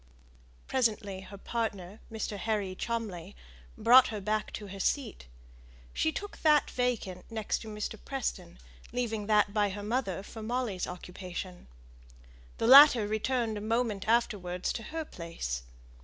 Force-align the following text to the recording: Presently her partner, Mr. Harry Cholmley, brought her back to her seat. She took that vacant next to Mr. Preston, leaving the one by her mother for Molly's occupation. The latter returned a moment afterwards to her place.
Presently 0.67 1.21
her 1.21 1.37
partner, 1.37 1.99
Mr. 2.11 2.37
Harry 2.39 2.73
Cholmley, 2.75 3.35
brought 3.77 4.07
her 4.07 4.19
back 4.19 4.51
to 4.53 4.65
her 4.69 4.79
seat. 4.79 5.27
She 5.93 6.11
took 6.11 6.39
that 6.39 6.71
vacant 6.71 7.23
next 7.29 7.59
to 7.59 7.67
Mr. 7.67 7.99
Preston, 8.03 8.57
leaving 8.91 9.27
the 9.27 9.33
one 9.35 9.45
by 9.53 9.69
her 9.69 9.83
mother 9.83 10.23
for 10.23 10.41
Molly's 10.41 10.87
occupation. 10.87 11.67
The 12.57 12.65
latter 12.65 13.07
returned 13.07 13.59
a 13.59 13.61
moment 13.61 14.07
afterwards 14.07 14.73
to 14.73 14.83
her 14.89 15.05
place. 15.05 15.61